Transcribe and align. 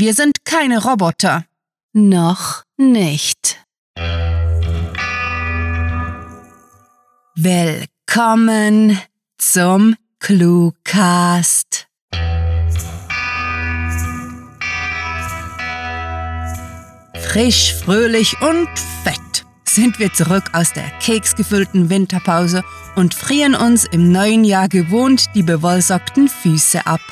Wir 0.00 0.14
sind 0.14 0.46
keine 0.46 0.82
Roboter. 0.82 1.44
Noch 1.92 2.62
nicht. 2.78 3.62
Willkommen 7.36 8.98
zum 9.36 9.96
Cluecast. 10.18 11.86
Frisch, 17.20 17.74
fröhlich 17.74 18.40
und 18.40 18.70
fett 19.04 19.44
sind 19.66 19.98
wir 19.98 20.14
zurück 20.14 20.44
aus 20.54 20.72
der 20.72 20.88
keksgefüllten 21.00 21.90
Winterpause 21.90 22.64
und 22.96 23.12
frieren 23.12 23.54
uns 23.54 23.84
im 23.84 24.10
neuen 24.10 24.44
Jahr 24.44 24.70
gewohnt 24.70 25.26
die 25.34 25.42
bewollsockten 25.42 26.28
Füße 26.28 26.86
ab. 26.86 27.02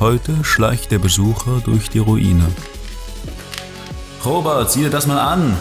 Heute 0.00 0.42
schleicht 0.42 0.90
der 0.90 0.98
Besucher 0.98 1.60
durch 1.64 1.88
die 1.88 2.00
Ruine. 2.00 2.48
Robert, 4.24 4.72
sieh 4.72 4.80
dir 4.80 4.90
das 4.90 5.06
mal 5.06 5.20
an! 5.20 5.56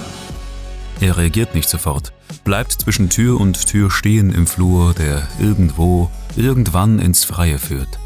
Er 1.01 1.17
reagiert 1.17 1.55
nicht 1.55 1.67
sofort, 1.67 2.13
bleibt 2.43 2.73
zwischen 2.73 3.09
Tür 3.09 3.41
und 3.41 3.65
Tür 3.65 3.89
stehen 3.89 4.31
im 4.31 4.45
Flur, 4.45 4.93
der 4.93 5.27
irgendwo 5.39 6.11
irgendwann 6.35 6.99
ins 6.99 7.23
Freie 7.23 7.57
führt. 7.57 7.99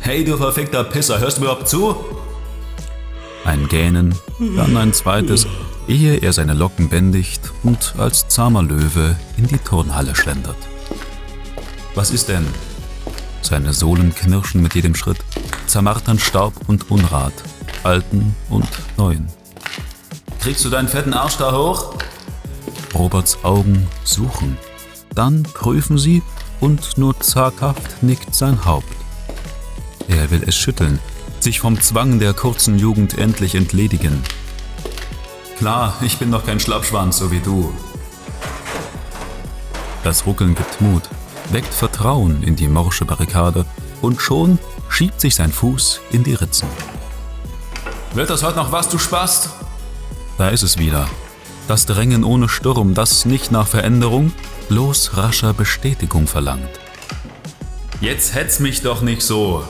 Hey, 0.00 0.24
du 0.24 0.38
verfickter 0.38 0.82
Pisser, 0.84 1.20
hörst 1.20 1.36
du 1.36 1.42
mir 1.42 1.48
überhaupt 1.48 1.68
zu? 1.68 1.94
Ein 3.44 3.68
Gähnen, 3.68 4.14
dann 4.56 4.74
ein 4.78 4.94
zweites, 4.94 5.46
ehe 5.88 6.16
er 6.16 6.32
seine 6.32 6.54
Locken 6.54 6.88
bändigt 6.88 7.52
und 7.62 7.94
als 7.98 8.28
zahmer 8.28 8.62
Löwe 8.62 9.14
in 9.36 9.46
die 9.46 9.58
Turnhalle 9.58 10.16
schlendert. 10.16 10.56
Was 11.94 12.10
ist 12.10 12.30
denn? 12.30 12.46
Seine 13.42 13.74
Sohlen 13.74 14.14
knirschen 14.14 14.62
mit 14.62 14.74
jedem 14.74 14.94
Schritt, 14.94 15.18
zermartern 15.66 16.18
Staub 16.18 16.54
und 16.66 16.90
Unrat, 16.90 17.34
alten 17.82 18.34
und 18.48 18.68
neuen. 18.96 19.35
Kriegst 20.46 20.64
du 20.64 20.70
deinen 20.70 20.86
fetten 20.86 21.12
Arsch 21.12 21.38
da 21.38 21.50
hoch? 21.50 21.94
Roberts 22.94 23.42
Augen 23.42 23.88
suchen. 24.04 24.56
Dann 25.12 25.42
prüfen 25.42 25.98
sie, 25.98 26.22
und 26.60 26.96
nur 26.98 27.18
zaghaft 27.18 28.00
nickt 28.00 28.32
sein 28.32 28.64
Haupt. 28.64 28.86
Er 30.06 30.30
will 30.30 30.44
es 30.46 30.54
schütteln, 30.54 31.00
sich 31.40 31.58
vom 31.58 31.80
Zwang 31.80 32.20
der 32.20 32.32
kurzen 32.32 32.78
Jugend 32.78 33.18
endlich 33.18 33.56
entledigen. 33.56 34.22
Klar, 35.58 35.96
ich 36.00 36.16
bin 36.18 36.30
doch 36.30 36.46
kein 36.46 36.60
Schlappschwanz, 36.60 37.18
so 37.18 37.32
wie 37.32 37.40
du. 37.40 37.72
Das 40.04 40.26
Ruckeln 40.26 40.54
gibt 40.54 40.80
Mut, 40.80 41.02
weckt 41.50 41.74
Vertrauen 41.74 42.44
in 42.44 42.54
die 42.54 42.68
morsche 42.68 43.04
Barrikade 43.04 43.64
und 44.00 44.22
schon 44.22 44.60
schiebt 44.88 45.20
sich 45.20 45.34
sein 45.34 45.50
Fuß 45.50 46.02
in 46.12 46.22
die 46.22 46.34
Ritzen. 46.34 46.68
Wird 48.14 48.30
das 48.30 48.44
heute 48.44 48.58
noch 48.58 48.70
was, 48.70 48.88
du 48.88 48.98
Spast? 48.98 49.50
Da 50.38 50.48
ist 50.48 50.62
es 50.62 50.78
wieder. 50.78 51.08
Das 51.68 51.86
Drängen 51.86 52.24
ohne 52.24 52.48
Sturm, 52.48 52.94
das 52.94 53.24
nicht 53.24 53.50
nach 53.50 53.66
Veränderung, 53.66 54.32
bloß 54.68 55.16
rascher 55.16 55.52
Bestätigung 55.52 56.26
verlangt. 56.26 56.68
Jetzt 58.00 58.34
hetz 58.34 58.60
mich 58.60 58.82
doch 58.82 59.00
nicht 59.00 59.22
so. 59.22 59.66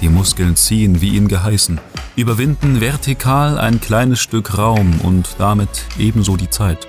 Die 0.00 0.08
Muskeln 0.08 0.56
ziehen 0.56 1.00
wie 1.00 1.10
ihn 1.10 1.28
geheißen, 1.28 1.80
überwinden 2.16 2.80
vertikal 2.80 3.58
ein 3.58 3.80
kleines 3.80 4.20
Stück 4.20 4.58
Raum 4.58 5.00
und 5.02 5.36
damit 5.38 5.84
ebenso 5.98 6.36
die 6.36 6.50
Zeit. 6.50 6.86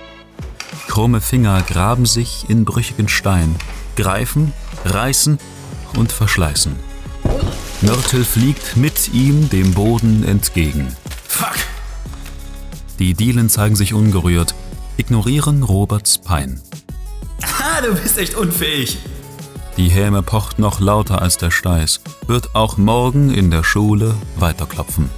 Krumme 0.88 1.22
Finger 1.22 1.62
graben 1.62 2.06
sich 2.06 2.46
in 2.50 2.66
brüchigen 2.66 3.07
Stein, 3.07 3.56
greifen, 3.96 4.52
reißen 4.86 5.38
und 5.96 6.12
verschleißen. 6.12 6.75
Mörtel 7.81 8.25
fliegt 8.25 8.75
mit 8.75 9.13
ihm 9.13 9.50
dem 9.50 9.74
Boden 9.74 10.24
entgegen. 10.24 10.88
Fuck! 11.28 11.56
Die 13.00 13.13
Dielen 13.13 13.50
zeigen 13.50 13.75
sich 13.75 13.94
ungerührt, 13.94 14.56
ignorieren 14.97 15.63
Roberts 15.63 16.18
Pein. 16.18 16.62
Ah, 17.41 17.81
du 17.81 17.94
bist 17.94 18.18
echt 18.18 18.35
unfähig. 18.35 18.97
Die 19.78 19.90
Häme 19.90 20.24
pocht 20.24 20.58
noch 20.58 20.80
lauter 20.80 21.22
als 21.22 21.38
der 21.38 21.52
Steiß, 21.52 22.02
wird 22.25 22.56
auch 22.56 22.78
morgen 22.78 23.30
in 23.30 23.52
der 23.52 23.63
Schule 23.63 24.16
weiterklopfen. 24.38 25.12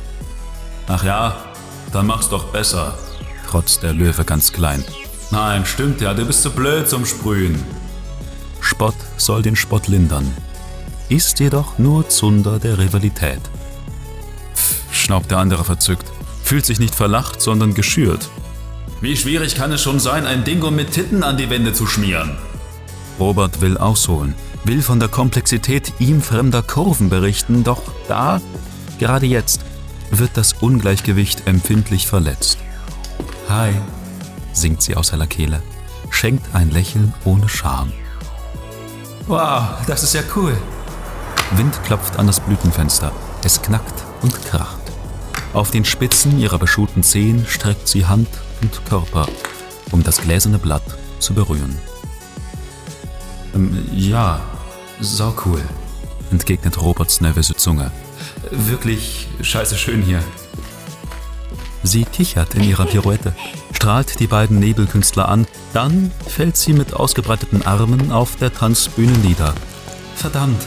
Ach 0.88 1.04
ja, 1.06 1.38
dann 1.94 2.08
mach's 2.08 2.28
doch 2.28 2.46
besser, 2.46 2.98
trotzt 3.48 3.84
der 3.84 3.94
Löwe 3.94 4.26
ganz 4.26 4.52
klein. 4.52 4.84
Nein, 5.32 5.66
stimmt 5.66 6.02
ja, 6.02 6.14
du 6.14 6.26
bist 6.26 6.42
zu 6.42 6.52
blöd 6.52 6.90
zum 6.90 7.06
Sprühen. 7.06 7.64
Spott 8.60 8.96
soll 9.16 9.42
den 9.42 9.56
Spott 9.56 9.88
lindern, 9.88 10.30
ist 11.08 11.40
jedoch 11.40 11.78
nur 11.78 12.10
Zunder 12.10 12.60
der 12.60 12.78
Rivalität. 12.78 13.40
Pff, 14.54 14.82
schnaubt 14.92 15.32
der 15.32 15.38
andere 15.38 15.64
verzückt, 15.64 16.12
fühlt 16.50 16.66
sich 16.66 16.80
nicht 16.80 16.96
verlacht, 16.96 17.44
sondern 17.44 17.76
geschürt. 17.76 18.28
Wie 19.02 19.16
schwierig 19.16 19.54
kann 19.54 19.72
es 19.72 19.84
schon 19.84 20.00
sein, 20.00 20.26
ein 20.26 20.44
Dingo 20.44 20.72
mit 20.72 20.90
Titten 20.90 21.24
an 21.24 21.38
die 21.38 21.52
Wände 21.52 21.74
zu 21.74 21.86
schmieren? 21.86 22.40
Robert 23.20 23.62
will 23.62 23.78
ausholen, 23.78 24.34
will 24.64 24.82
von 24.82 25.00
der 25.00 25.10
Komplexität 25.10 25.94
ihm 26.00 26.24
fremder 26.24 26.64
Kurven 26.64 27.08
berichten, 27.08 27.64
doch 27.64 27.84
da, 28.08 28.42
gerade 28.98 29.28
jetzt, 29.28 29.62
wird 30.10 30.32
das 30.34 30.54
Ungleichgewicht 30.54 31.46
empfindlich 31.46 32.08
verletzt. 32.08 32.58
Hi, 33.48 33.72
singt 34.52 34.82
sie 34.82 34.96
aus 34.96 35.12
heller 35.12 35.28
Kehle, 35.28 35.62
schenkt 36.10 36.56
ein 36.56 36.72
Lächeln 36.72 37.14
ohne 37.26 37.48
Scham. 37.48 37.94
Wow, 39.28 39.86
das 39.86 40.02
ist 40.02 40.16
ja 40.16 40.22
cool. 40.36 40.58
Wind 41.52 41.80
klopft 41.84 42.18
an 42.18 42.26
das 42.26 42.40
Blütenfenster. 42.40 43.12
Es 43.44 43.62
knackt 43.62 44.04
und 44.24 44.34
kracht. 44.46 44.79
Auf 45.54 45.72
den 45.72 45.84
Spitzen 45.84 46.40
ihrer 46.40 46.60
beschuhten 46.60 47.02
Zehen 47.02 47.46
streckt 47.48 47.88
sie 47.88 48.06
Hand 48.06 48.28
und 48.62 48.86
Körper, 48.86 49.28
um 49.92 50.04
das 50.04 50.22
gläserne 50.22 50.60
Blatt 50.60 50.84
zu 51.20 51.34
berühren. 51.34 51.76
Ähm, 53.56 53.84
ja, 53.92 54.42
sau 55.00 55.34
cool, 55.46 55.62
entgegnet 56.32 56.80
Roberts 56.80 57.20
nervöse 57.20 57.56
Zunge. 57.56 57.92
Wirklich 58.52 59.28
scheiße 59.42 59.76
schön 59.76 60.04
hier. 60.04 60.24
Sie 61.82 62.04
kichert 62.04 62.54
in 62.54 62.64
ihrer 62.64 62.86
Pirouette, 62.86 63.34
strahlt 63.74 64.20
die 64.20 64.28
beiden 64.28 64.60
Nebelkünstler 64.60 65.30
an, 65.30 65.48
dann 65.74 66.12
fällt 66.28 66.58
sie 66.58 66.74
mit 66.74 66.94
ausgebreiteten 66.94 67.66
Armen 67.66 68.12
auf 68.12 68.36
der 68.36 68.54
Tanzbühne 68.54 69.18
nieder. 69.20 69.56
Verdammt! 70.16 70.62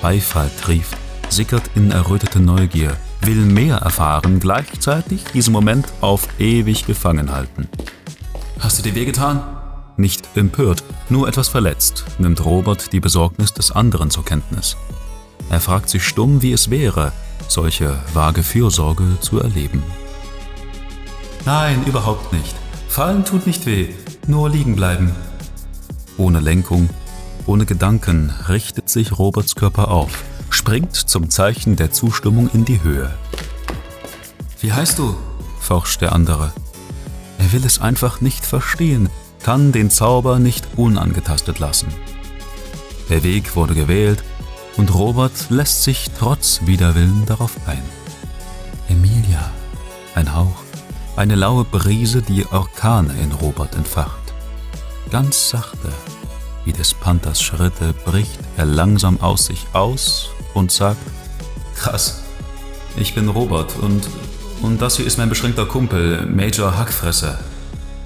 Beifall 0.00 0.50
trieft, 0.60 0.96
sickert 1.28 1.70
in 1.76 1.92
errötete 1.92 2.40
Neugier, 2.40 2.96
will 3.26 3.44
mehr 3.44 3.76
erfahren, 3.76 4.40
gleichzeitig 4.40 5.24
diesen 5.32 5.52
Moment 5.52 5.86
auf 6.00 6.28
ewig 6.38 6.86
gefangen 6.86 7.32
halten. 7.32 7.68
Hast 8.60 8.78
du 8.78 8.82
dir 8.82 8.94
wehgetan? 8.94 9.42
Nicht 9.96 10.28
empört, 10.36 10.82
nur 11.08 11.28
etwas 11.28 11.48
verletzt, 11.48 12.04
nimmt 12.18 12.44
Robert 12.44 12.92
die 12.92 13.00
Besorgnis 13.00 13.52
des 13.52 13.70
anderen 13.72 14.10
zur 14.10 14.24
Kenntnis. 14.24 14.76
Er 15.50 15.60
fragt 15.60 15.90
sich 15.90 16.06
stumm, 16.06 16.42
wie 16.42 16.52
es 16.52 16.70
wäre, 16.70 17.12
solche 17.48 17.98
vage 18.14 18.42
Fürsorge 18.42 19.18
zu 19.20 19.40
erleben. 19.40 19.82
Nein, 21.44 21.84
überhaupt 21.86 22.32
nicht. 22.32 22.54
Fallen 22.88 23.24
tut 23.24 23.46
nicht 23.46 23.66
weh, 23.66 23.88
nur 24.26 24.48
liegen 24.48 24.76
bleiben. 24.76 25.12
Ohne 26.16 26.40
Lenkung, 26.40 26.88
ohne 27.46 27.66
Gedanken 27.66 28.32
richtet 28.48 28.88
sich 28.88 29.18
Roberts 29.18 29.54
Körper 29.56 29.90
auf, 29.90 30.24
springt 30.52 30.94
zum 30.94 31.30
Zeichen 31.30 31.76
der 31.76 31.92
Zustimmung 31.92 32.50
in 32.52 32.64
die 32.64 32.82
Höhe. 32.82 33.12
Wie 34.60 34.72
heißt 34.72 34.98
du? 34.98 35.16
forscht 35.58 36.00
der 36.00 36.12
andere. 36.12 36.52
Er 37.38 37.52
will 37.52 37.64
es 37.64 37.80
einfach 37.80 38.20
nicht 38.20 38.44
verstehen, 38.44 39.08
kann 39.42 39.72
den 39.72 39.90
Zauber 39.90 40.38
nicht 40.38 40.66
unangetastet 40.76 41.58
lassen. 41.58 41.88
Der 43.08 43.22
Weg 43.22 43.56
wurde 43.56 43.74
gewählt 43.74 44.22
und 44.76 44.94
Robert 44.94 45.50
lässt 45.50 45.82
sich 45.82 46.10
trotz 46.18 46.60
Widerwillen 46.64 47.24
darauf 47.26 47.52
ein. 47.66 47.82
Emilia, 48.88 49.50
ein 50.14 50.34
Hauch, 50.34 50.62
eine 51.16 51.34
laue 51.34 51.64
Brise, 51.64 52.22
die 52.22 52.46
Orkane 52.46 53.14
in 53.20 53.32
Robert 53.32 53.74
entfacht. 53.74 54.32
Ganz 55.10 55.50
sachte, 55.50 55.92
wie 56.64 56.72
des 56.72 56.94
Panthers 56.94 57.42
Schritte, 57.42 57.92
bricht 57.92 58.38
er 58.56 58.66
langsam 58.66 59.20
aus 59.20 59.46
sich 59.46 59.66
aus 59.72 60.30
und 60.54 60.70
sagt, 60.72 60.98
Krass, 61.76 62.22
ich 62.96 63.14
bin 63.14 63.28
Robert 63.28 63.74
und, 63.80 64.02
und 64.60 64.80
das 64.80 64.96
hier 64.96 65.06
ist 65.06 65.18
mein 65.18 65.28
beschränkter 65.28 65.66
Kumpel, 65.66 66.26
Major 66.26 66.76
Hackfresser. 66.76 67.38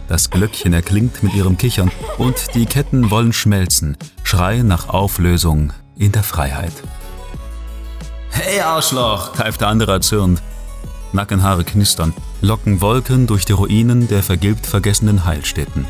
Das 0.09 0.31
Glöckchen 0.31 0.73
erklingt 0.73 1.23
mit 1.23 1.35
ihrem 1.35 1.57
Kichern 1.59 1.91
und 2.17 2.37
die 2.55 2.67
Ketten 2.67 3.11
wollen 3.11 3.33
schmelzen, 3.33 3.97
schreien 4.23 4.69
nach 4.69 4.89
Auflösung 4.89 5.73
in 5.97 6.13
der 6.13 6.23
Freiheit. 6.23 6.73
Hey 8.31 8.61
Arschloch, 8.61 9.33
keift 9.33 9.63
der 9.63 9.69
andere 9.69 9.93
erzürnt. 9.93 10.43
Nackenhaare 11.13 11.65
knistern, 11.65 12.13
locken 12.41 12.81
Wolken 12.81 13.27
durch 13.27 13.45
die 13.45 13.53
Ruinen 13.53 14.09
der 14.09 14.23
vergilbt 14.23 14.67
vergessenen 14.67 15.25
Heilstätten. 15.25 15.87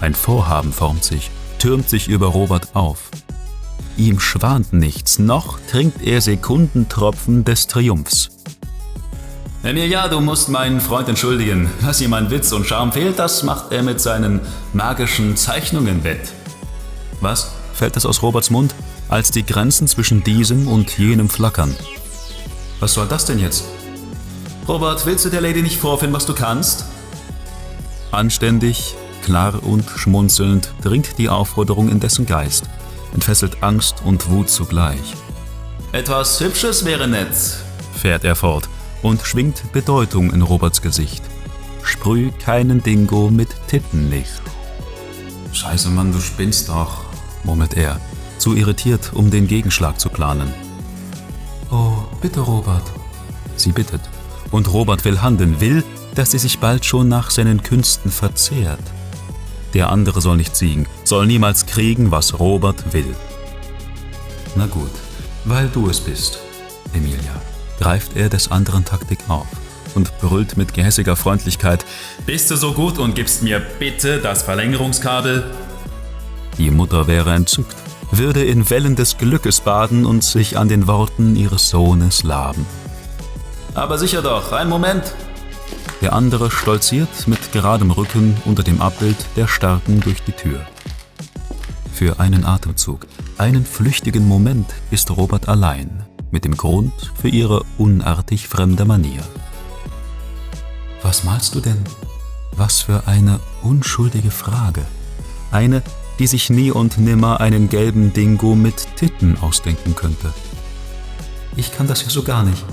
Ein 0.00 0.14
Vorhaben 0.14 0.72
formt 0.72 1.04
sich, 1.04 1.30
türmt 1.58 1.88
sich 1.88 2.08
über 2.08 2.28
Robert 2.28 2.76
auf. 2.76 3.10
Ihm 3.98 4.20
schwant 4.20 4.72
nichts, 4.72 5.18
noch 5.18 5.58
trinkt 5.68 6.02
er 6.06 6.20
Sekundentropfen 6.20 7.44
des 7.44 7.66
Triumphs. 7.66 8.28
Emilia, 9.64 10.06
du 10.06 10.20
musst 10.20 10.50
meinen 10.50 10.80
Freund 10.80 11.08
entschuldigen. 11.08 11.68
Was 11.80 12.00
ihm 12.00 12.14
an 12.14 12.30
Witz 12.30 12.52
und 12.52 12.64
Charme 12.64 12.92
fehlt, 12.92 13.18
das 13.18 13.42
macht 13.42 13.72
er 13.72 13.82
mit 13.82 14.00
seinen 14.00 14.40
magischen 14.72 15.36
Zeichnungen 15.36 16.04
wett. 16.04 16.32
Was? 17.20 17.50
fällt 17.74 17.96
es 17.96 18.06
aus 18.06 18.22
Roberts 18.22 18.50
Mund, 18.50 18.72
als 19.08 19.32
die 19.32 19.44
Grenzen 19.44 19.88
zwischen 19.88 20.22
diesem 20.22 20.68
und 20.68 20.96
jenem 20.96 21.28
flackern. 21.28 21.74
Was 22.78 22.94
soll 22.94 23.08
das 23.08 23.24
denn 23.26 23.40
jetzt? 23.40 23.64
Robert, 24.68 25.06
willst 25.06 25.24
du 25.24 25.28
der 25.28 25.40
Lady 25.40 25.60
nicht 25.60 25.76
vorfinden, 25.76 26.14
was 26.14 26.24
du 26.24 26.34
kannst? 26.34 26.84
Anständig, 28.12 28.94
klar 29.24 29.60
und 29.60 29.90
schmunzelnd 29.90 30.72
dringt 30.82 31.18
die 31.18 31.28
Aufforderung 31.28 31.88
in 31.88 31.98
dessen 31.98 32.26
Geist, 32.26 32.64
entfesselt 33.14 33.62
Angst 33.62 34.02
und 34.04 34.28
Wut 34.30 34.48
zugleich. 34.50 35.14
Etwas 35.92 36.40
Hübsches 36.40 36.84
wäre 36.84 37.08
nett, 37.08 37.34
fährt 37.94 38.24
er 38.24 38.36
fort 38.36 38.68
und 39.02 39.22
schwingt 39.22 39.72
Bedeutung 39.72 40.32
in 40.32 40.42
Roberts 40.42 40.82
Gesicht. 40.82 41.22
Sprüh 41.82 42.30
keinen 42.32 42.82
Dingo 42.82 43.30
mit 43.30 43.48
Tittenlicht. 43.68 44.42
Scheiße, 45.52 45.88
Mann, 45.88 46.12
du 46.12 46.20
spinnst 46.20 46.68
doch, 46.68 47.04
murmelt 47.44 47.74
er, 47.74 48.00
zu 48.38 48.54
irritiert, 48.54 49.12
um 49.14 49.30
den 49.30 49.46
Gegenschlag 49.46 49.98
zu 49.98 50.08
planen. 50.08 50.52
Oh, 51.70 52.04
bitte, 52.20 52.40
Robert. 52.40 52.84
Sie 53.56 53.72
bittet. 53.72 54.02
Und 54.50 54.72
Robert 54.72 55.04
will 55.04 55.20
handeln, 55.20 55.60
will, 55.60 55.84
dass 56.14 56.30
sie 56.30 56.38
sich 56.38 56.58
bald 56.58 56.84
schon 56.84 57.08
nach 57.08 57.30
seinen 57.30 57.62
Künsten 57.62 58.10
verzehrt. 58.10 58.80
Der 59.74 59.90
andere 59.90 60.20
soll 60.20 60.36
nicht 60.36 60.56
siegen, 60.56 60.86
soll 61.04 61.26
niemals 61.26 61.66
kriegen, 61.66 62.10
was 62.10 62.38
Robert 62.38 62.92
will. 62.92 63.14
Na 64.56 64.66
gut, 64.66 64.90
weil 65.44 65.68
du 65.68 65.88
es 65.88 66.00
bist, 66.00 66.38
Emilia 66.94 67.40
greift 67.78 68.16
er 68.16 68.28
des 68.28 68.50
anderen 68.50 68.84
Taktik 68.84 69.18
auf 69.28 69.46
und 69.94 70.16
brüllt 70.20 70.56
mit 70.56 70.74
gehässiger 70.74 71.16
Freundlichkeit: 71.16 71.84
Bist 72.26 72.50
du 72.50 72.56
so 72.56 72.72
gut 72.72 72.98
und 72.98 73.14
gibst 73.14 73.42
mir 73.42 73.60
bitte 73.78 74.18
das 74.18 74.42
Verlängerungskabel? 74.42 75.44
Die 76.56 76.70
Mutter 76.70 77.06
wäre 77.06 77.34
entzückt, 77.34 77.76
würde 78.10 78.44
in 78.44 78.68
Wellen 78.68 78.96
des 78.96 79.16
Glückes 79.16 79.60
baden 79.60 80.04
und 80.06 80.24
sich 80.24 80.58
an 80.58 80.68
den 80.68 80.86
Worten 80.86 81.36
ihres 81.36 81.68
Sohnes 81.68 82.24
laben. 82.24 82.66
Aber 83.74 83.96
sicher 83.98 84.22
doch, 84.22 84.52
ein 84.52 84.68
Moment! 84.68 85.14
Der 86.00 86.12
andere 86.12 86.50
stolziert 86.50 87.26
mit 87.26 87.52
geradem 87.52 87.90
Rücken 87.90 88.36
unter 88.44 88.62
dem 88.62 88.80
Abbild 88.80 89.16
der 89.36 89.48
Starken 89.48 90.00
durch 90.00 90.22
die 90.22 90.32
Tür. 90.32 90.64
Für 91.92 92.20
einen 92.20 92.44
Atemzug, 92.44 93.06
einen 93.36 93.66
flüchtigen 93.66 94.28
Moment 94.28 94.66
ist 94.92 95.10
Robert 95.10 95.48
allein 95.48 96.04
mit 96.30 96.44
dem 96.44 96.56
Grund 96.56 96.92
für 97.20 97.28
ihre 97.28 97.64
unartig 97.78 98.48
fremde 98.48 98.84
Manier. 98.84 99.22
Was 101.02 101.24
malst 101.24 101.54
du 101.54 101.60
denn? 101.60 101.82
Was 102.52 102.80
für 102.80 103.06
eine 103.06 103.40
unschuldige 103.62 104.30
Frage. 104.30 104.84
Eine, 105.50 105.82
die 106.18 106.26
sich 106.26 106.50
nie 106.50 106.70
und 106.70 106.98
nimmer 106.98 107.40
einen 107.40 107.68
gelben 107.68 108.12
Dingo 108.12 108.54
mit 108.54 108.86
Titten 108.96 109.38
ausdenken 109.40 109.94
könnte. 109.94 110.32
Ich 111.56 111.72
kann 111.72 111.86
das 111.86 112.02
ja 112.02 112.10
so 112.10 112.22
gar 112.22 112.42
nicht. 112.42 112.64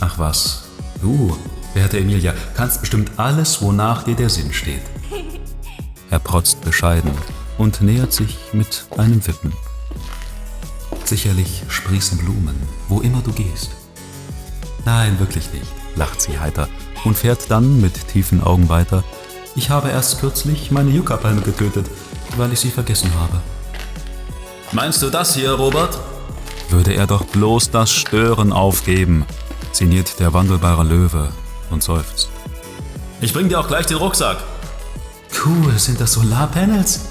Ach 0.00 0.18
was, 0.18 0.64
du, 1.02 1.36
werte 1.78 1.98
Emilia, 1.98 2.34
kannst 2.56 2.80
bestimmt 2.80 3.12
alles, 3.18 3.62
wonach 3.62 4.02
dir 4.02 4.16
der 4.16 4.28
Sinn 4.28 4.52
steht. 4.52 4.82
Er 6.10 6.18
protzt 6.18 6.62
bescheiden 6.62 7.10
und 7.58 7.82
nähert 7.82 8.14
sich 8.14 8.38
mit 8.54 8.86
einem 8.96 9.26
Wippen. 9.26 9.52
Sicherlich 11.04 11.64
sprießen 11.68 12.16
Blumen, 12.16 12.56
wo 12.88 13.02
immer 13.02 13.20
du 13.20 13.30
gehst. 13.30 13.72
Nein, 14.86 15.18
wirklich 15.20 15.52
nicht, 15.52 15.66
lacht 15.96 16.22
sie 16.22 16.38
heiter 16.38 16.66
und 17.04 17.14
fährt 17.14 17.50
dann 17.50 17.82
mit 17.82 18.08
tiefen 18.08 18.42
Augen 18.42 18.70
weiter. 18.70 19.04
Ich 19.54 19.68
habe 19.68 19.90
erst 19.90 20.18
kürzlich 20.18 20.70
meine 20.70 20.90
Yucca-Palme 20.90 21.42
getötet, 21.42 21.86
weil 22.38 22.54
ich 22.54 22.60
sie 22.60 22.70
vergessen 22.70 23.12
habe. 23.20 23.42
Meinst 24.72 25.02
du 25.02 25.10
das 25.10 25.34
hier, 25.34 25.52
Robert? 25.52 25.98
Würde 26.70 26.94
er 26.94 27.06
doch 27.06 27.24
bloß 27.26 27.70
das 27.70 27.90
Stören 27.90 28.52
aufgeben, 28.52 29.26
sinniert 29.72 30.20
der 30.20 30.32
wandelbare 30.32 30.84
Löwe 30.84 31.28
und 31.70 31.82
seufzt. 31.82 32.28
Ich 33.20 33.32
bring 33.32 33.48
dir 33.48 33.60
auch 33.60 33.68
gleich 33.68 33.86
den 33.86 33.96
Rucksack. 33.96 34.38
Cool, 35.44 35.78
sind 35.78 36.00
das 36.00 36.12
Solarpanels? 36.12 37.06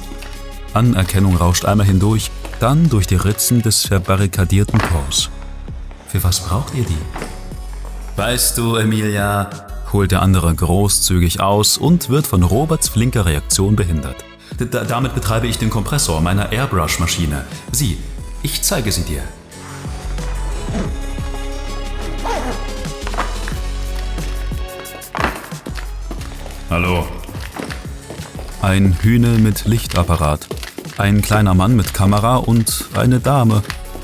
Anerkennung 0.73 1.35
rauscht 1.35 1.65
einmal 1.65 1.87
hindurch 1.87 2.31
dann 2.59 2.89
durch 2.89 3.07
die 3.07 3.15
Ritzen 3.15 3.61
des 3.61 3.85
verbarrikadierten 3.85 4.79
Korps. 4.79 5.29
Für 6.07 6.23
was 6.23 6.39
braucht 6.39 6.73
ihr 6.73 6.85
die? 6.85 6.97
Weißt 8.15 8.57
du, 8.57 8.75
Emilia, 8.75 9.49
holt 9.93 10.11
der 10.11 10.21
andere 10.21 10.53
großzügig 10.53 11.39
aus 11.39 11.77
und 11.77 12.09
wird 12.09 12.25
von 12.25 12.43
Roberts 12.43 12.89
flinker 12.89 13.25
Reaktion 13.25 13.75
behindert. 13.75 14.23
D 14.59 14.65
damit 14.65 15.13
betreibe 15.13 15.47
ich 15.47 15.59
den 15.59 15.69
Kompressor 15.69 16.21
meiner 16.21 16.51
Airbrush-Maschine. 16.51 17.45
Sieh, 17.71 17.97
ich 18.41 18.63
zeige 18.63 18.91
sie 18.91 19.03
dir. 19.03 19.23
Hallo. 26.77 27.07
Ein 28.61 28.95
Hühne 29.01 29.39
mit 29.39 29.65
Lichtapparat 29.65 30.47
ein 30.99 31.23
kleiner 31.23 31.55
Mann 31.55 31.75
mit 31.75 31.95
Kamera 31.95 32.35
und 32.35 32.85
eine 32.93 33.19
Dame, 33.19 33.63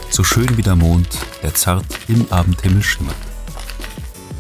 so 0.10 0.24
schön 0.24 0.58
wie 0.58 0.64
der 0.64 0.76
Mond, 0.76 1.08
der 1.44 1.54
zart 1.54 1.86
im 2.08 2.26
Abendhimmel 2.32 2.82
schimmert. 2.82 3.16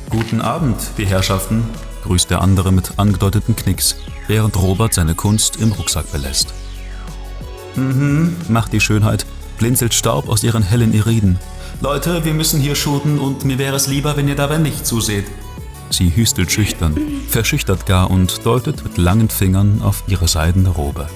Guten 0.10 0.42
Abend, 0.42 0.78
die 0.98 1.06
Herrschaften, 1.06 1.64
grüßt 2.06 2.32
der 2.32 2.42
andere 2.42 2.72
mit 2.72 2.94
angedeuteten 2.98 3.56
Knicks, 3.56 3.98
während 4.26 4.60
Robert 4.60 4.96
seine 4.96 5.14
Kunst 5.14 5.58
im 5.58 5.72
Rucksack 5.72 6.12
belässt. 6.12 6.56
Mhm, 7.76 8.36
macht 8.48 8.74
die 8.74 8.82
Schönheit, 8.82 9.28
blinzelt 9.60 9.94
Staub 9.94 10.28
aus 10.28 10.44
ihren 10.44 10.64
hellen 10.64 10.96
Iriden. 10.96 11.38
Leute, 11.82 12.26
wir 12.26 12.34
müssen 12.34 12.60
hier 12.60 12.74
shooten 12.74 13.20
und 13.20 13.46
mir 13.46 13.60
wäre 13.60 13.76
es 13.76 13.86
lieber, 13.86 14.18
wenn 14.18 14.28
ihr 14.28 14.36
dabei 14.36 14.58
nicht 14.58 14.88
zuseht. 14.88 15.26
Sie 15.94 16.16
hüstelt 16.16 16.52
schüchtern, 16.52 16.98
verschüchtert 17.30 17.86
gar 17.86 18.10
und 18.10 18.44
deutet 18.48 18.84
mit 18.84 18.98
langen 18.98 19.30
Fingern 19.30 19.84
auf 19.84 20.04
ihre 20.08 20.28
seidene 20.28 20.70
Robe. 20.70 21.08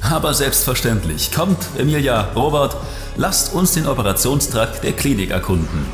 Aber 0.00 0.32
selbstverständlich. 0.32 1.32
Kommt, 1.32 1.58
Emilia, 1.76 2.32
Robert, 2.34 2.78
lasst 3.18 3.52
uns 3.52 3.74
den 3.74 3.86
Operationstrakt 3.86 4.84
der 4.84 4.92
Klinik 4.92 5.32
erkunden. 5.32 5.84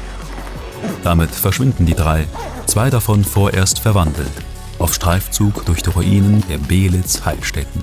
Damit 1.03 1.33
verschwinden 1.33 1.85
die 1.85 1.95
drei, 1.95 2.29
zwei 2.67 2.91
davon 2.91 3.25
vorerst 3.25 3.81
verwandelt, 3.81 4.31
auf 4.79 4.95
Streifzug 4.95 5.67
durch 5.67 5.83
die 5.83 5.91
Ruinen 5.91 6.45
der 6.49 6.59
Belitz 6.59 7.25
Heilstätten. 7.25 7.83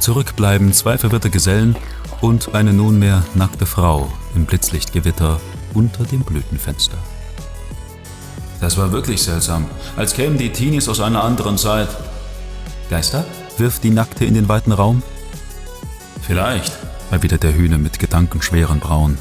Zurück 0.00 0.34
bleiben 0.34 0.72
zwei 0.72 0.98
verwirrte 0.98 1.30
Gesellen 1.30 1.76
und 2.20 2.56
eine 2.56 2.72
nunmehr 2.72 3.22
nackte 3.34 3.66
Frau 3.66 4.10
im 4.34 4.46
Blitzlichtgewitter 4.46 5.40
unter 5.74 6.02
dem 6.02 6.22
Blütenfenster. 6.22 6.98
Das 8.60 8.76
war 8.76 8.92
wirklich 8.92 9.22
seltsam, 9.22 9.66
als 9.96 10.14
kämen 10.14 10.36
die 10.36 10.50
Teenies 10.50 10.88
aus 10.88 11.00
einer 11.00 11.24
anderen 11.24 11.56
Zeit. 11.58 11.88
Geister? 12.90 13.24
wirft 13.56 13.84
die 13.84 13.90
Nackte 13.90 14.24
in 14.24 14.34
den 14.34 14.48
weiten 14.48 14.72
Raum. 14.72 15.02
Vielleicht, 16.26 16.72
erwidert 17.10 17.42
der 17.42 17.54
Hühner 17.54 17.78
mit 17.78 17.98
gedankenschweren 17.98 18.80
Brauen. 18.80 19.18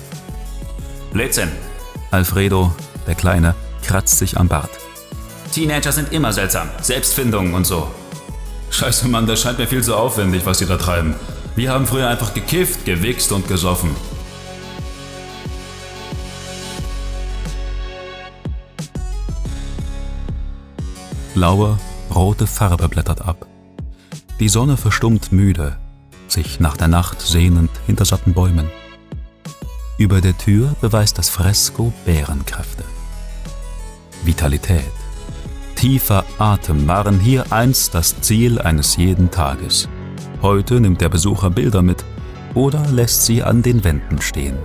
Blödsinn, 1.12 1.50
Alfredo, 2.12 2.74
der 3.06 3.16
Kleine, 3.16 3.54
kratzt 3.84 4.18
sich 4.18 4.38
am 4.38 4.48
Bart. 4.48 4.70
Teenager 5.54 5.92
sind 5.92 6.14
immer 6.14 6.32
seltsam. 6.32 6.70
Selbstfindungen 6.82 7.54
und 7.54 7.66
so. 7.66 7.88
Scheiße, 8.70 9.08
Mann, 9.08 9.28
das 9.28 9.42
scheint 9.42 9.58
mir 9.58 9.68
viel 9.68 9.84
zu 9.84 9.96
aufwendig, 9.96 10.46
was 10.46 10.60
sie 10.60 10.66
da 10.66 10.78
treiben. 10.78 11.16
Wir 11.56 11.72
haben 11.72 11.88
früher 11.88 12.08
einfach 12.08 12.34
gekifft, 12.34 12.86
gewichst 12.86 13.32
und 13.32 13.48
gesoffen. 13.48 13.96
Blaue, 21.40 21.80
rote 22.14 22.46
Farbe 22.48 22.90
blättert 22.90 23.22
ab. 23.22 23.48
Die 24.42 24.50
Sonne 24.50 24.76
verstummt 24.76 25.32
müde, 25.32 25.78
sich 26.28 26.60
nach 26.60 26.76
der 26.76 26.90
Nacht 26.90 27.22
sehnend 27.22 27.72
hinter 27.86 28.04
satten 28.04 28.34
Bäumen. 28.34 28.70
Über 29.98 30.20
der 30.20 30.38
Tür 30.38 30.76
beweist 30.82 31.18
das 31.18 31.30
Fresko 31.30 31.94
Bärenkräfte. 32.04 32.84
Vitalität, 34.26 34.92
tiefer 35.76 36.26
Atem 36.40 36.86
waren 36.90 37.22
hier 37.22 37.54
einst 37.54 37.96
das 37.96 38.20
Ziel 38.20 38.60
eines 38.60 38.98
jeden 38.98 39.32
Tages. 39.32 39.88
Heute 40.42 40.82
nimmt 40.82 41.00
der 41.00 41.08
Besucher 41.08 41.52
Bilder 41.52 41.82
mit 41.82 42.04
oder 42.54 42.86
lässt 42.90 43.26
sie 43.26 43.44
an 43.44 43.62
den 43.62 43.86
Wänden 43.86 44.22
stehen. 44.22 44.58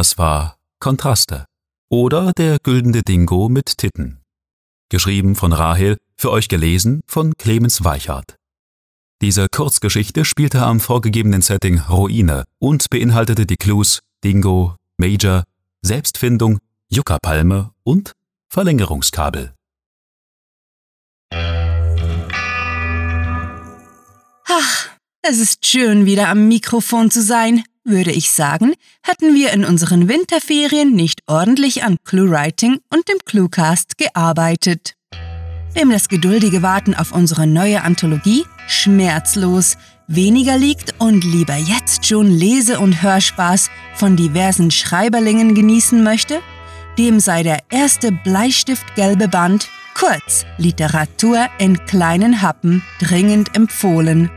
Das 0.00 0.16
war 0.16 0.56
Kontraste 0.78 1.44
oder 1.90 2.32
der 2.32 2.56
güldene 2.62 3.02
Dingo 3.02 3.50
mit 3.50 3.76
Titten. 3.76 4.22
Geschrieben 4.88 5.36
von 5.36 5.52
Rahel, 5.52 5.98
für 6.16 6.30
euch 6.30 6.48
gelesen 6.48 7.02
von 7.06 7.34
Clemens 7.36 7.84
Weichart. 7.84 8.36
Diese 9.20 9.48
Kurzgeschichte 9.50 10.24
spielte 10.24 10.62
am 10.62 10.80
vorgegebenen 10.80 11.42
Setting 11.42 11.80
Ruine 11.80 12.44
und 12.58 12.88
beinhaltete 12.88 13.44
die 13.44 13.56
Clues 13.56 14.00
Dingo, 14.24 14.74
Major, 14.96 15.44
Selbstfindung, 15.82 16.60
Juckerpalme 16.88 17.72
und 17.82 18.12
Verlängerungskabel. 18.48 19.52
Ach, 24.48 24.88
es 25.20 25.38
ist 25.38 25.66
schön, 25.66 26.06
wieder 26.06 26.30
am 26.30 26.48
Mikrofon 26.48 27.10
zu 27.10 27.20
sein 27.20 27.64
würde 27.90 28.12
ich 28.12 28.30
sagen, 28.30 28.74
hatten 29.02 29.34
wir 29.34 29.52
in 29.52 29.64
unseren 29.64 30.08
Winterferien 30.08 30.94
nicht 30.94 31.22
ordentlich 31.26 31.84
an 31.84 31.96
Clue-Writing 32.04 32.78
und 32.92 33.08
dem 33.08 33.18
Cluecast 33.24 33.98
gearbeitet. 33.98 34.94
Wem 35.74 35.90
das 35.90 36.08
geduldige 36.08 36.62
Warten 36.62 36.94
auf 36.94 37.12
unsere 37.12 37.46
neue 37.46 37.82
Anthologie 37.82 38.44
schmerzlos 38.66 39.76
weniger 40.08 40.58
liegt 40.58 40.94
und 40.98 41.24
lieber 41.24 41.56
jetzt 41.56 42.06
schon 42.06 42.26
Lese- 42.26 42.80
und 42.80 43.02
Hörspaß 43.02 43.70
von 43.94 44.16
diversen 44.16 44.70
Schreiberlingen 44.70 45.54
genießen 45.54 46.02
möchte, 46.02 46.40
dem 46.98 47.20
sei 47.20 47.42
der 47.42 47.60
erste 47.70 48.10
Bleistiftgelbe 48.10 49.28
Band, 49.28 49.68
kurz 49.94 50.44
Literatur 50.58 51.46
in 51.58 51.84
kleinen 51.86 52.42
Happen, 52.42 52.82
dringend 52.98 53.54
empfohlen. 53.54 54.30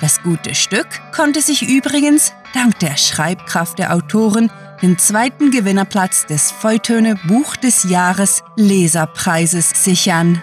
Das 0.00 0.22
gute 0.22 0.54
Stück 0.54 0.86
konnte 1.12 1.40
sich 1.42 1.68
übrigens 1.68 2.32
dank 2.54 2.78
der 2.78 2.96
Schreibkraft 2.96 3.78
der 3.78 3.92
Autoren 3.92 4.50
den 4.80 4.96
zweiten 4.96 5.50
Gewinnerplatz 5.50 6.24
des 6.26 6.52
Feutöne 6.52 7.16
Buch 7.26 7.56
des 7.56 7.82
Jahres 7.82 8.44
Leserpreises 8.54 9.70
sichern. 9.84 10.40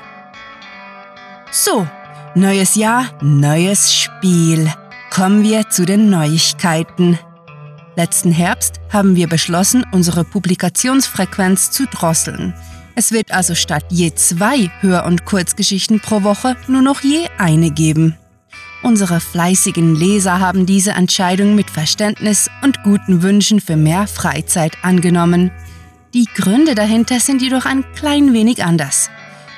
So, 1.52 1.88
neues 2.36 2.76
Jahr, 2.76 3.06
neues 3.22 3.96
Spiel. 3.96 4.70
Kommen 5.10 5.44
wir 5.44 5.70
zu 5.70 5.86
den 5.86 6.10
Neuigkeiten. 6.10 7.18
Letzten 7.96 8.34
Herbst 8.34 8.82
haben 8.92 9.16
wir 9.16 9.30
beschlossen, 9.30 9.86
unsere 9.94 10.26
Publikationsfrequenz 10.26 11.72
zu 11.72 11.86
drosseln. 11.86 12.54
Es 12.96 13.14
wird 13.14 13.32
also 13.32 13.56
statt 13.56 13.86
je 13.90 14.14
zwei 14.16 14.70
Hör- 14.82 15.06
und 15.06 15.24
Kurzgeschichten 15.24 16.02
pro 16.02 16.24
Woche 16.24 16.58
nur 16.68 16.82
noch 16.82 17.02
je 17.02 17.28
eine 17.38 17.72
geben. 17.72 18.18
Unsere 18.86 19.20
fleißigen 19.20 19.96
Leser 19.96 20.40
haben 20.40 20.68
diese 20.68 20.92
Entscheidung 20.92 21.56
mit 21.56 21.72
Verständnis 21.72 22.52
und 22.62 22.84
guten 22.84 23.24
Wünschen 23.24 23.60
für 23.60 23.78
mehr 23.78 24.06
Freizeit 24.06 24.78
angenommen. 24.84 25.50
Die 26.14 26.28
Gründe 26.36 26.76
dahinter 26.76 27.20
sind 27.20 27.42
jedoch 27.42 27.66
ein 27.66 27.84
klein 27.96 28.32
wenig 28.32 28.64
anders. 28.64 29.10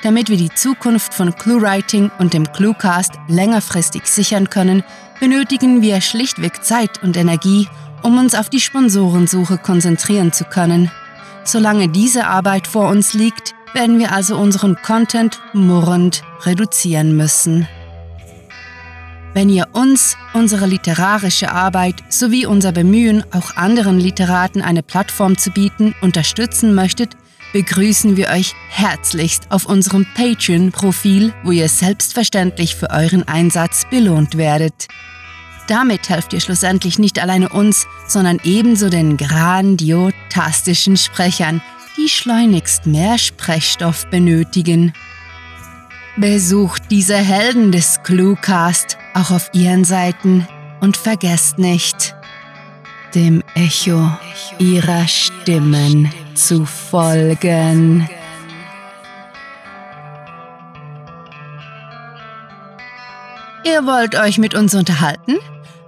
Damit 0.02 0.30
wir 0.30 0.38
die 0.38 0.48
Zukunft 0.48 1.12
von 1.12 1.34
ClueWriting 1.34 2.10
und 2.18 2.32
dem 2.32 2.50
ClueCast 2.50 3.12
längerfristig 3.28 4.06
sichern 4.06 4.48
können, 4.48 4.82
benötigen 5.20 5.82
wir 5.82 6.00
schlichtweg 6.00 6.64
Zeit 6.64 7.02
und 7.02 7.14
Energie, 7.18 7.68
um 8.02 8.16
uns 8.16 8.34
auf 8.34 8.48
die 8.48 8.60
Sponsorensuche 8.60 9.58
konzentrieren 9.58 10.32
zu 10.32 10.44
können. 10.44 10.90
Solange 11.44 11.90
diese 11.90 12.28
Arbeit 12.28 12.66
vor 12.66 12.88
uns 12.88 13.12
liegt, 13.12 13.54
werden 13.74 13.98
wir 13.98 14.10
also 14.10 14.38
unseren 14.38 14.76
Content 14.76 15.38
murrend 15.52 16.22
reduzieren 16.46 17.14
müssen. 17.14 17.68
Wenn 19.34 19.50
ihr 19.50 19.68
uns, 19.72 20.16
unsere 20.32 20.66
literarische 20.66 21.52
Arbeit 21.52 22.02
sowie 22.08 22.46
unser 22.46 22.72
Bemühen, 22.72 23.24
auch 23.32 23.56
anderen 23.56 24.00
Literaten 24.00 24.62
eine 24.62 24.82
Plattform 24.82 25.36
zu 25.36 25.50
bieten, 25.50 25.94
unterstützen 26.00 26.74
möchtet, 26.74 27.16
begrüßen 27.52 28.16
wir 28.16 28.28
euch 28.28 28.54
herzlichst 28.68 29.50
auf 29.50 29.66
unserem 29.66 30.06
Patreon-Profil, 30.14 31.32
wo 31.44 31.50
ihr 31.50 31.68
selbstverständlich 31.68 32.74
für 32.74 32.90
euren 32.90 33.26
Einsatz 33.26 33.86
belohnt 33.90 34.36
werdet. 34.36 34.88
Damit 35.66 36.08
helft 36.08 36.32
ihr 36.32 36.40
schlussendlich 36.40 36.98
nicht 36.98 37.20
alleine 37.20 37.50
uns, 37.50 37.86
sondern 38.06 38.38
ebenso 38.42 38.88
den 38.88 39.18
grandiotastischen 39.18 40.96
Sprechern, 40.96 41.60
die 41.98 42.08
schleunigst 42.08 42.86
mehr 42.86 43.18
Sprechstoff 43.18 44.06
benötigen. 44.06 44.94
Besucht 46.16 46.84
diese 46.90 47.16
Helden 47.16 47.70
des 47.70 48.02
Cluecast 48.02 48.98
auch 49.18 49.30
auf 49.30 49.50
ihren 49.52 49.84
Seiten 49.84 50.46
und 50.80 50.96
vergesst 50.96 51.58
nicht, 51.58 52.14
dem 53.14 53.42
Echo 53.54 54.10
ihrer 54.58 55.08
Stimmen 55.08 56.10
zu 56.34 56.64
folgen. 56.64 58.08
Ihr 63.64 63.84
wollt 63.84 64.14
euch 64.14 64.38
mit 64.38 64.54
uns 64.54 64.74
unterhalten? 64.74 65.36